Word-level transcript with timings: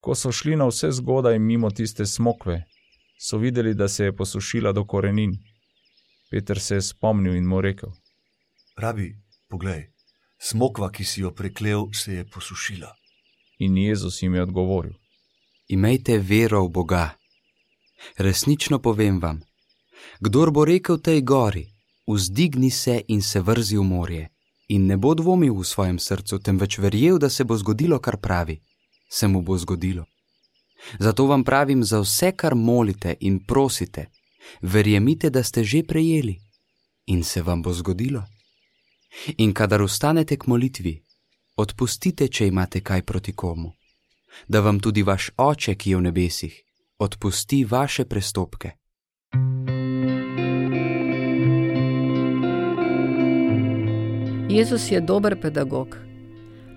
Ko 0.00 0.14
so 0.14 0.32
šli 0.32 0.56
na 0.56 0.66
vse 0.66 0.90
zgodaj 0.92 1.38
mimo 1.38 1.70
tiste 1.70 2.06
smokve, 2.06 2.62
so 3.20 3.38
videli, 3.38 3.74
da 3.74 3.88
se 3.88 4.04
je 4.04 4.16
posušila 4.16 4.72
do 4.72 4.84
korenin. 4.84 5.36
Peter 6.30 6.60
se 6.60 6.74
je 6.74 6.82
spomnil 6.82 7.34
in 7.34 7.44
mu 7.44 7.60
rekel: 7.60 7.90
Rabi, 8.76 9.16
poglej, 9.48 9.92
smokva, 10.38 10.90
ki 10.90 11.04
si 11.04 11.20
jo 11.20 11.30
preklel, 11.30 11.92
se 11.92 12.14
je 12.14 12.24
posušila. 12.24 12.94
In 13.58 13.76
Jezus 13.76 14.22
jim 14.22 14.34
je 14.34 14.42
odgovoril: 14.42 14.92
Imejte 15.68 16.18
vero 16.18 16.64
v 16.64 16.70
Boga. 16.70 17.10
Resnično 18.16 18.78
povem 18.78 19.20
vam, 19.20 19.40
kdor 20.20 20.50
bo 20.50 20.64
rekel 20.64 20.98
tej 20.98 21.20
gori, 21.22 21.66
vzdigni 22.06 22.70
se 22.70 23.02
in 23.08 23.22
se 23.22 23.40
vrzi 23.40 23.76
v 23.76 23.84
morje, 23.84 24.28
in 24.68 24.86
ne 24.86 24.96
bo 24.96 25.14
dvomil 25.14 25.54
v 25.54 25.64
svojem 25.64 25.98
srcu, 25.98 26.38
temveč 26.38 26.78
verjel, 26.78 27.18
da 27.18 27.28
se 27.28 27.44
bo 27.44 27.56
zgodilo, 27.56 27.98
kar 27.98 28.16
pravi, 28.16 28.60
se 29.12 29.26
mu 29.26 29.42
bo 29.42 29.58
zgodilo. 29.58 30.04
Zato 30.98 31.26
vam 31.26 31.44
pravim, 31.44 31.84
za 31.84 32.00
vse, 32.00 32.32
kar 32.32 32.54
molite 32.54 33.16
in 33.20 33.44
prosite, 33.46 34.06
verjemite, 34.62 35.30
da 35.30 35.42
ste 35.42 35.64
že 35.64 35.82
prejeli 35.82 36.38
in 37.06 37.24
se 37.24 37.42
vam 37.42 37.62
bo 37.62 37.72
zgodilo. 37.72 38.22
In 39.36 39.52
kadar 39.52 39.82
ustanete 39.82 40.36
k 40.36 40.46
molitvi, 40.46 40.94
odpustite, 41.56 42.28
če 42.28 42.46
imate 42.46 42.80
kaj 42.80 43.02
proti 43.02 43.32
komu, 43.32 43.72
da 44.48 44.60
vam 44.60 44.80
tudi 44.80 45.02
vaš 45.02 45.30
oče, 45.36 45.74
ki 45.74 45.90
je 45.90 45.96
v 45.96 46.02
nebesih, 46.02 46.54
odpusti 46.98 47.64
vaše 47.64 48.04
prestopke. 48.04 48.70
Jezus 54.50 54.90
je 54.90 55.00
dober 55.00 55.40
pedagog. 55.40 55.96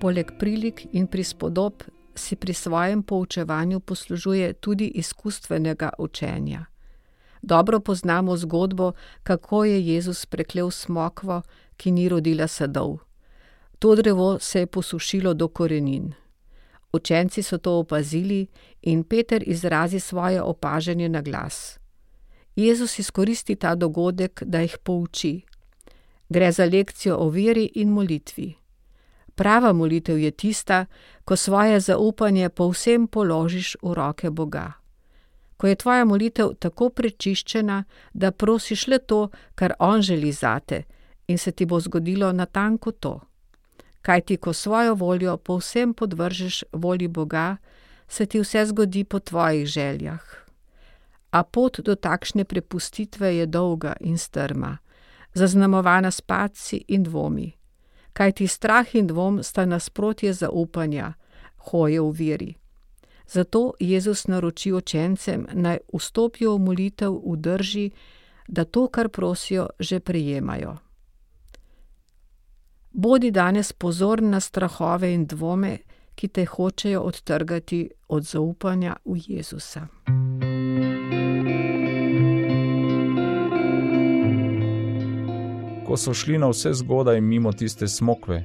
Poleg 0.00 0.30
prilik 0.38 0.86
in 0.92 1.06
prispodob 1.06 1.82
si 2.18 2.36
pri 2.36 2.54
svojem 2.54 3.02
poučevanju 3.02 3.80
poslužuje 3.80 4.52
tudi 4.52 4.86
izkustvenega 4.86 5.90
učenja. 5.98 6.66
Dobro 7.42 7.80
poznamo 7.80 8.36
zgodbo, 8.36 8.92
kako 9.22 9.64
je 9.64 9.86
Jezus 9.86 10.26
preklel 10.26 10.70
smokvo, 10.70 11.42
ki 11.76 11.90
ni 11.90 12.08
rodila 12.08 12.48
sadov. 12.48 12.98
To 13.78 13.94
drevo 13.94 14.38
se 14.38 14.60
je 14.60 14.66
posušilo 14.66 15.34
do 15.34 15.48
korenin. 15.48 16.12
Učenci 16.92 17.42
so 17.42 17.58
to 17.58 17.78
opazili 17.78 18.46
in 18.82 19.04
Peter 19.04 19.42
izrazi 19.46 20.00
svoje 20.00 20.42
opažanje 20.42 21.08
na 21.08 21.22
glas. 21.22 21.78
Jezus 22.56 22.98
izkoristi 22.98 23.56
ta 23.56 23.74
dogodek, 23.74 24.42
da 24.42 24.60
jih 24.60 24.78
pouči. 24.82 25.42
Gre 26.28 26.52
za 26.52 26.64
lekcijo 26.64 27.16
o 27.16 27.28
veri 27.28 27.70
in 27.74 27.88
molitvi. 27.88 28.54
Prava 29.38 29.72
molitev 29.72 30.18
je 30.18 30.30
tista, 30.30 30.86
ko 31.24 31.36
svoje 31.36 31.80
zaupanje 31.80 32.48
povsem 32.48 33.06
položiš 33.06 33.76
v 33.82 33.94
roke 33.94 34.30
Boga. 34.30 34.72
Ko 35.56 35.66
je 35.66 35.76
tvoja 35.78 36.04
molitev 36.04 36.56
tako 36.58 36.88
prečiščena, 36.90 37.84
da 38.14 38.32
prosiš 38.34 38.86
le 38.90 38.98
to, 38.98 39.28
kar 39.54 39.76
On 39.78 40.02
želi 40.02 40.32
zate, 40.32 40.82
in 41.28 41.38
se 41.38 41.52
ti 41.52 41.66
bo 41.66 41.78
zgodilo 41.80 42.32
natanko 42.32 42.92
to. 42.92 43.20
Kaj 44.02 44.20
ti, 44.20 44.36
ko 44.36 44.52
svojo 44.52 44.94
voljo 44.94 45.36
povsem 45.36 45.94
podvržeš 45.94 46.64
volji 46.72 47.08
Boga, 47.08 47.56
se 48.08 48.26
ti 48.26 48.40
vse 48.40 48.66
zgodi 48.66 49.04
po 49.04 49.20
tvojih 49.20 49.66
željah. 49.66 50.24
A 51.30 51.42
pot 51.42 51.80
do 51.80 51.94
takšne 51.94 52.44
prepustitve 52.44 53.36
je 53.36 53.46
dolga 53.46 53.94
in 54.00 54.18
strma, 54.18 54.78
zaznamovana 55.34 56.10
s 56.10 56.20
padci 56.20 56.82
in 56.88 57.02
dvomi. 57.02 57.57
Kaj 58.12 58.32
ti 58.32 58.46
strah 58.46 58.94
in 58.94 59.06
dvom 59.06 59.42
sta 59.42 59.66
nasprotje 59.66 60.32
zaupanja, 60.32 61.12
hoje 61.70 62.00
v 62.00 62.10
veri. 62.12 62.54
Zato 63.28 63.72
Jezus 63.80 64.26
naroči 64.26 64.72
učencem, 64.72 65.46
naj 65.52 65.78
vstopijo 65.92 66.56
v 66.56 66.58
molitev 66.58 67.12
v 67.12 67.36
drži, 67.36 67.90
da 68.48 68.64
to, 68.64 68.88
kar 68.88 69.08
prosijo, 69.08 69.68
že 69.78 70.00
prejemajo. 70.00 70.76
Bodi 72.90 73.30
danes 73.30 73.72
pozoren 73.72 74.30
na 74.30 74.40
strahove 74.40 75.12
in 75.14 75.26
dvome, 75.26 75.78
ki 76.14 76.28
te 76.28 76.44
hočejo 76.44 77.00
odtrgati 77.00 77.90
od 78.08 78.22
zaupanja 78.22 78.96
v 79.04 79.20
Jezusa. 79.26 79.86
So 85.98 86.14
šli 86.14 86.38
na 86.38 86.48
vse 86.48 86.72
zgodaj 86.72 87.20
mimo 87.20 87.52
tiste 87.52 87.88
smokve, 87.88 88.44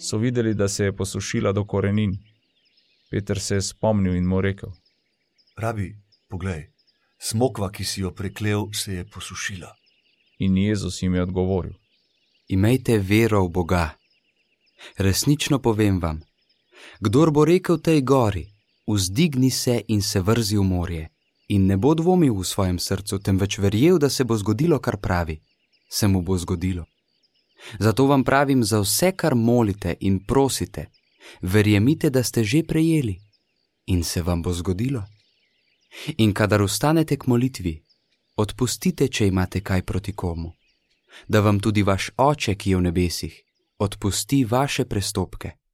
so 0.00 0.18
videli, 0.18 0.54
da 0.54 0.68
se 0.68 0.84
je 0.84 0.96
posušila 0.96 1.52
do 1.52 1.64
korenin. 1.64 2.16
Peter 3.10 3.40
se 3.40 3.54
je 3.54 3.62
spomnil 3.62 4.14
in 4.14 4.24
mu 4.24 4.40
rekel: 4.40 4.70
Rabi, 5.56 5.98
poglej, 6.28 6.72
smokva, 7.18 7.70
ki 7.70 7.84
si 7.84 8.00
jo 8.00 8.10
preklel, 8.10 8.72
se 8.72 8.94
je 8.94 9.04
posušila. 9.04 9.74
In 10.38 10.56
Jezus 10.56 11.02
jim 11.02 11.14
je 11.14 11.22
odgovoril: 11.22 11.72
Imejte 12.48 12.98
vero 12.98 13.44
v 13.44 13.48
Boga. 13.48 13.90
Resnično 14.98 15.58
povem 15.58 16.00
vam, 16.00 16.20
kdor 17.00 17.30
bo 17.30 17.44
rekel 17.44 17.78
tej 17.78 18.00
gori, 18.02 18.46
vzdigni 18.86 19.50
se 19.50 19.82
in 19.88 20.02
se 20.02 20.20
vrzi 20.20 20.56
v 20.56 20.62
morje, 20.62 21.08
in 21.48 21.66
ne 21.66 21.76
bo 21.76 21.94
dvomil 21.94 22.34
v 22.34 22.44
svojem 22.44 22.78
srcu, 22.78 23.18
temveč 23.18 23.58
verjel, 23.58 23.98
da 23.98 24.08
se 24.08 24.24
bo 24.24 24.36
zgodilo, 24.36 24.78
kar 24.78 24.96
pravi, 24.96 25.40
se 25.88 26.06
mu 26.06 26.22
bo 26.22 26.38
zgodilo. 26.38 26.84
Zato 27.78 28.06
vam 28.06 28.24
pravim, 28.24 28.64
za 28.64 28.80
vse, 28.80 29.12
kar 29.12 29.34
molite 29.34 29.94
in 30.00 30.18
prosite, 30.26 30.86
verjemite, 31.40 32.10
da 32.10 32.22
ste 32.22 32.44
že 32.44 32.62
prejeli 32.62 33.18
in 33.86 34.04
se 34.04 34.22
vam 34.22 34.42
bo 34.42 34.52
zgodilo. 34.52 35.04
In 36.18 36.32
kadar 36.32 36.62
ustanete 36.62 37.16
k 37.16 37.26
molitvi, 37.26 37.82
odpustite, 38.36 39.08
če 39.08 39.26
imate 39.26 39.60
kaj 39.60 39.82
proti 39.82 40.12
komu, 40.12 40.52
da 41.28 41.40
vam 41.40 41.60
tudi 41.60 41.82
vaš 41.82 42.10
oče, 42.16 42.54
ki 42.54 42.70
je 42.70 42.76
v 42.76 42.82
nebesih, 42.82 43.42
odpusti 43.78 44.44
vaše 44.44 44.84
prestopke. 44.84 45.65